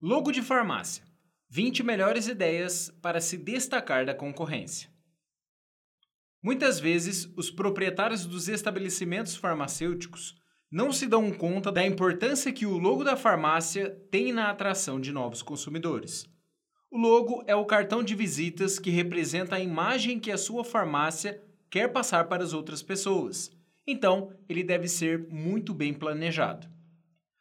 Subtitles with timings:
[0.00, 1.02] Logo de farmácia:
[1.50, 4.88] 20 melhores ideias para se destacar da concorrência.
[6.40, 10.36] Muitas vezes, os proprietários dos estabelecimentos farmacêuticos
[10.70, 15.10] não se dão conta da importância que o logo da farmácia tem na atração de
[15.10, 16.28] novos consumidores.
[16.88, 21.42] O logo é o cartão de visitas que representa a imagem que a sua farmácia
[21.68, 23.50] quer passar para as outras pessoas.
[23.84, 26.77] Então, ele deve ser muito bem planejado.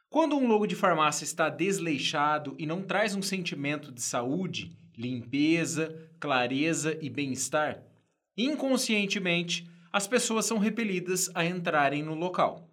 [0.10, 6.10] Quando um logo de farmácia está desleixado e não traz um sentimento de saúde, limpeza,
[6.18, 7.84] clareza e bem-estar,
[8.38, 12.70] inconscientemente as pessoas são repelidas a entrarem no local.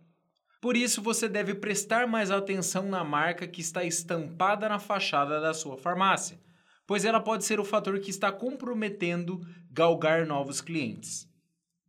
[0.60, 5.52] Por isso, você deve prestar mais atenção na marca que está estampada na fachada da
[5.52, 6.40] sua farmácia,
[6.86, 11.28] pois ela pode ser o fator que está comprometendo galgar novos clientes.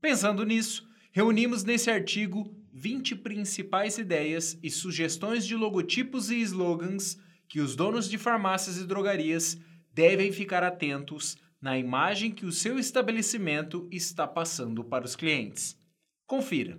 [0.01, 7.61] Pensando nisso, reunimos nesse artigo 20 principais ideias e sugestões de logotipos e slogans que
[7.61, 9.57] os donos de farmácias e drogarias
[9.93, 15.79] devem ficar atentos na imagem que o seu estabelecimento está passando para os clientes.
[16.27, 16.77] Confira.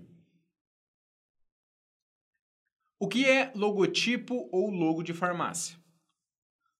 [3.01, 5.79] O que é logotipo ou logo de farmácia?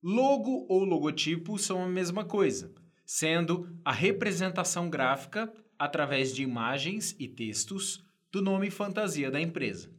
[0.03, 2.71] Logo ou logotipo são a mesma coisa,
[3.07, 8.06] sendo a representação gráfica através de imagens e textos
[8.37, 9.91] do nome fantasia da empresa.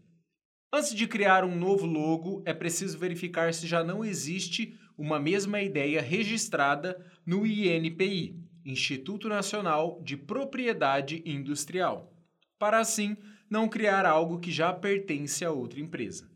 [0.71, 5.59] Antes de criar um novo logo, é preciso verificar se já não existe uma mesma
[5.59, 12.13] ideia registrada no INPI, Instituto Nacional de Propriedade Industrial,
[12.59, 13.17] para assim
[13.49, 16.29] não criar algo que já pertence a outra empresa.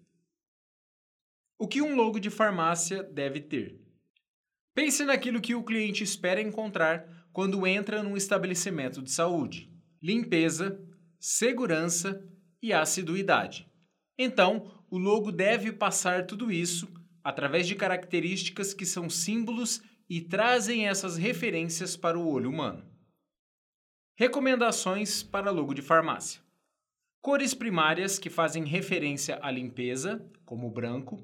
[1.59, 3.79] O que um logo de farmácia deve ter?
[4.73, 9.71] Pense naquilo que o cliente espera encontrar quando entra num estabelecimento de saúde:
[10.01, 10.83] limpeza,
[11.21, 12.27] segurança
[12.59, 13.71] e assiduidade.
[14.17, 16.91] Então, o logo deve passar tudo isso
[17.23, 22.83] através de características que são símbolos e trazem essas referências para o olho humano.
[24.17, 26.41] Recomendações para logo de farmácia:
[27.21, 31.23] cores primárias que fazem referência à limpeza, como branco,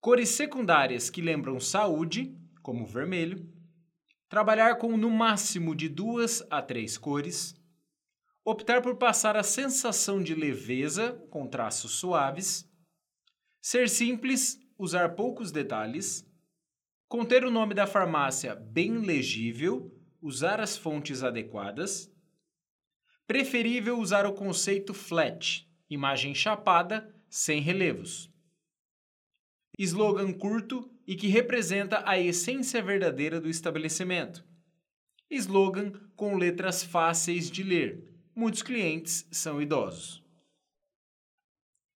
[0.00, 3.46] cores secundárias que lembram saúde, como vermelho,
[4.26, 7.54] trabalhar com no máximo de duas a três cores
[8.48, 12.64] optar por passar a sensação de leveza com traços suaves,
[13.60, 16.24] ser simples, usar poucos detalhes,
[17.08, 19.92] conter o nome da farmácia bem legível,
[20.22, 22.08] usar as fontes adequadas,
[23.26, 28.32] preferível usar o conceito flat, imagem chapada, sem relevos.
[29.76, 34.46] Slogan curto e que representa a essência verdadeira do estabelecimento.
[35.28, 40.22] Slogan com letras fáceis de ler, muitos clientes são idosos.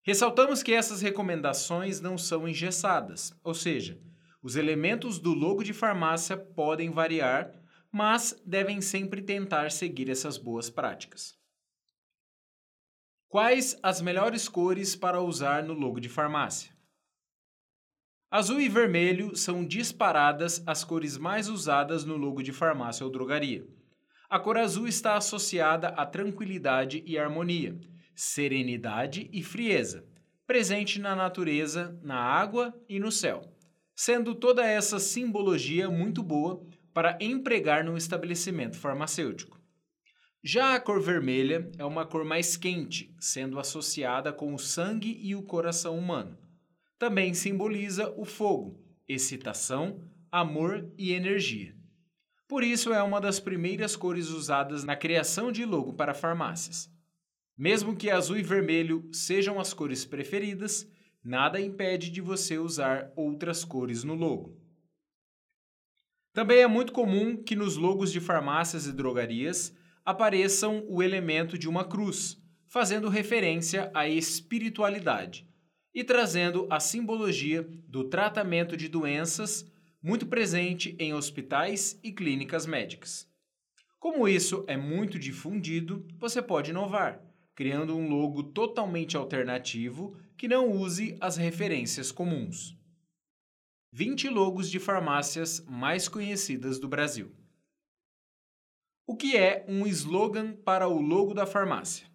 [0.01, 4.01] Ressaltamos que essas recomendações não são engessadas, ou seja,
[4.41, 7.53] os elementos do logo de farmácia podem variar,
[7.91, 11.39] mas devem sempre tentar seguir essas boas práticas.
[13.29, 16.75] Quais as melhores cores para usar no logo de farmácia?
[18.31, 23.67] Azul e vermelho são disparadas as cores mais usadas no logo de farmácia ou drogaria.
[24.31, 27.77] A cor azul está associada à tranquilidade e harmonia,
[28.15, 30.05] serenidade e frieza,
[30.47, 33.41] presente na natureza, na água e no céu,
[33.93, 39.59] sendo toda essa simbologia muito boa para empregar no estabelecimento farmacêutico.
[40.41, 45.35] Já a cor vermelha é uma cor mais quente, sendo associada com o sangue e
[45.35, 46.37] o coração humano.
[46.97, 49.99] Também simboliza o fogo, excitação,
[50.31, 51.80] amor e energia.
[52.51, 56.91] Por isso, é uma das primeiras cores usadas na criação de logo para farmácias.
[57.57, 60.85] Mesmo que azul e vermelho sejam as cores preferidas,
[61.23, 64.59] nada impede de você usar outras cores no logo.
[66.33, 69.73] Também é muito comum que nos logos de farmácias e drogarias
[70.03, 72.37] apareçam o elemento de uma cruz,
[72.67, 75.47] fazendo referência à espiritualidade
[75.95, 79.70] e trazendo a simbologia do tratamento de doenças
[80.01, 83.29] muito presente em hospitais e clínicas médicas.
[83.99, 87.21] Como isso é muito difundido, você pode inovar,
[87.53, 92.75] criando um logo totalmente alternativo que não use as referências comuns.
[93.93, 97.35] 20 logos de farmácias mais conhecidas do Brasil.
[99.05, 102.09] O que é um slogan para o logo da farmácia?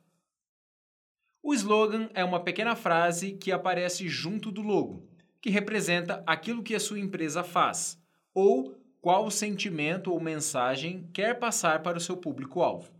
[1.41, 5.09] O slogan é uma pequena frase que aparece junto do logo,
[5.47, 8.03] que representa aquilo que a sua empresa faz
[8.35, 12.91] ou qual sentimento ou mensagem quer passar para o seu público-alvo.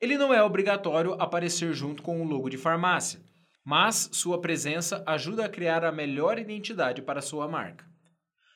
[0.00, 3.20] Ele não é obrigatório aparecer junto com o logo de farmácia,
[3.64, 7.84] mas sua presença ajuda a criar a melhor identidade para sua marca.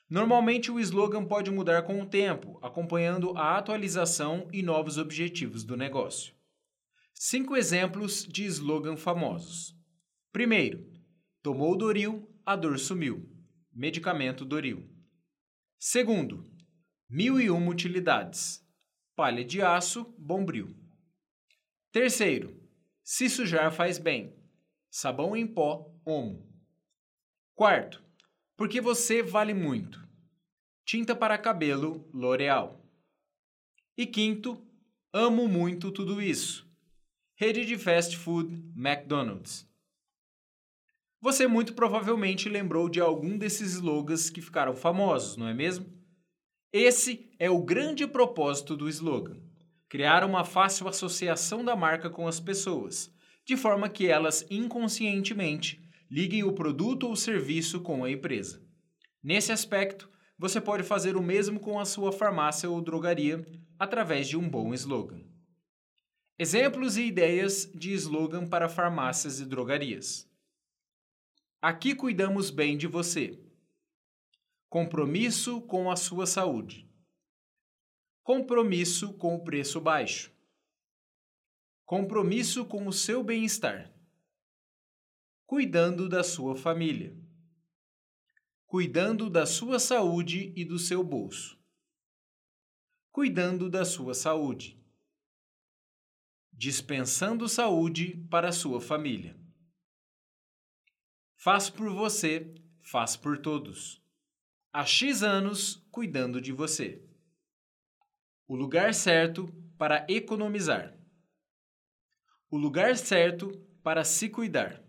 [0.09, 5.77] Normalmente, o slogan pode mudar com o tempo, acompanhando a atualização e novos objetivos do
[5.77, 6.33] negócio.
[7.13, 9.75] Cinco exemplos de slogan famosos.
[10.33, 10.87] Primeiro,
[11.43, 13.29] tomou Doril, a dor sumiu.
[13.73, 14.89] Medicamento Doril.
[15.81, 16.49] Segundo,
[17.11, 18.65] mil e uma utilidades.
[19.17, 20.73] Palha de aço, bombril.
[21.91, 22.57] Terceiro,
[23.03, 24.33] se sujar faz bem.
[24.89, 26.49] Sabão em pó, Omo.
[27.53, 28.05] Quarto,
[28.57, 30.07] porque você vale muito.
[30.85, 32.81] Tinta para cabelo, L'Oreal.
[33.97, 34.65] E quinto,
[35.13, 36.65] amo muito tudo isso.
[37.35, 39.69] Rede de fast food, McDonald's.
[41.27, 45.85] Você muito provavelmente lembrou de algum desses slogans que ficaram famosos, não é mesmo?
[46.73, 49.37] Esse é o grande propósito do slogan:
[49.89, 53.13] criar uma fácil associação da marca com as pessoas,
[53.45, 58.63] de forma que elas inconscientemente liguem o produto ou serviço com a empresa.
[59.21, 60.09] Nesse aspecto,
[60.39, 63.45] você pode fazer o mesmo com a sua farmácia ou drogaria
[63.77, 65.25] através de um bom slogan.
[66.39, 70.25] Exemplos e ideias de slogan para farmácias e drogarias.
[71.61, 73.43] Aqui cuidamos bem de você.
[74.69, 76.89] Compromisso com a sua saúde.
[78.23, 80.33] Compromisso com o preço baixo.
[81.85, 83.97] Compromisso com o seu bem-estar
[85.47, 87.17] cuidando da sua família,
[88.67, 91.57] cuidando da sua saúde e do seu bolso,
[93.13, 94.77] cuidando da sua saúde,
[96.53, 99.39] dispensando saúde para a sua família.
[101.37, 104.03] Faz por você, faz por todos.
[104.73, 107.03] Há X anos cuidando de você.
[108.49, 109.47] O lugar certo
[109.79, 110.99] para economizar.
[112.51, 113.51] O lugar certo
[113.83, 114.87] para se cuidar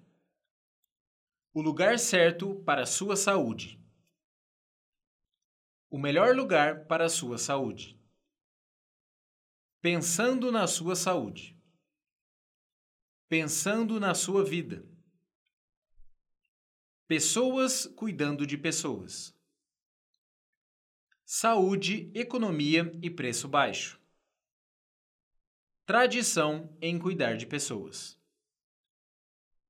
[1.58, 3.84] o lugar certo para sua saúde.
[5.90, 8.00] O melhor lugar para a sua saúde.
[9.82, 11.60] Pensando na sua saúde.
[13.28, 14.88] Pensando na sua vida.
[17.08, 19.34] Pessoas cuidando de pessoas.
[21.24, 23.98] Saúde, economia e preço baixo.
[25.86, 28.20] Tradição em cuidar de pessoas.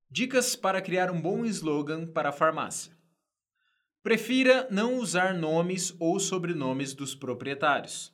[0.10, 2.98] Dicas para criar um bom slogan para a farmácia.
[4.02, 8.12] Prefira não usar nomes ou sobrenomes dos proprietários.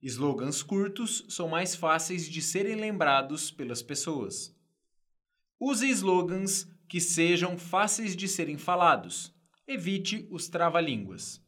[0.00, 4.54] Slogans curtos são mais fáceis de serem lembrados pelas pessoas.
[5.58, 9.34] Use slogans que sejam fáceis de serem falados.
[9.66, 11.42] Evite os trava-línguas.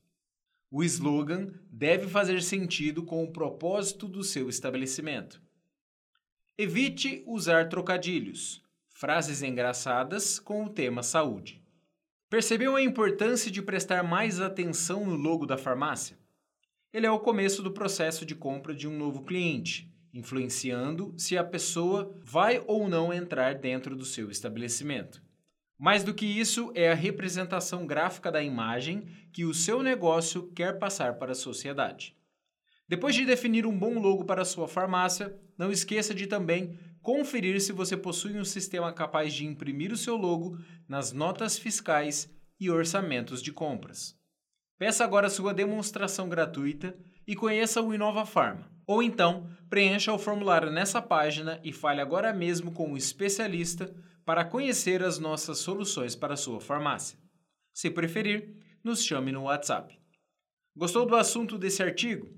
[0.70, 5.40] O slogan deve fazer sentido com o propósito do seu estabelecimento.
[6.58, 8.62] Evite usar trocadilhos
[8.99, 11.62] frases engraçadas com o tema saúde.
[12.29, 16.19] Percebeu a importância de prestar mais atenção no logo da farmácia?
[16.93, 21.44] Ele é o começo do processo de compra de um novo cliente, influenciando se a
[21.44, 25.23] pessoa vai ou não entrar dentro do seu estabelecimento.
[25.79, 30.77] Mais do que isso, é a representação gráfica da imagem que o seu negócio quer
[30.79, 32.17] passar para a sociedade.
[32.89, 37.71] Depois de definir um bom logo para sua farmácia, não esqueça de também conferir se
[37.71, 40.59] você possui um sistema capaz de imprimir o seu logo
[40.89, 42.29] nas notas fiscais
[42.59, 44.17] e orçamentos de compras.
[44.79, 48.70] Peça agora sua demonstração gratuita e conheça o Inova Pharma.
[48.87, 53.94] Ou então, preencha o formulário nessa página e fale agora mesmo com um especialista
[54.29, 57.19] para conhecer as nossas soluções para sua farmácia.
[57.73, 58.55] Se preferir,
[58.85, 59.99] nos chame no WhatsApp.
[60.77, 62.29] Gostou do assunto desse artigo?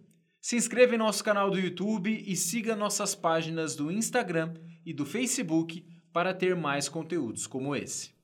[0.41, 4.55] Se inscreva em nosso canal do YouTube e siga nossas páginas do Instagram
[4.87, 8.15] e do Facebook para ter mais conteúdos como esse.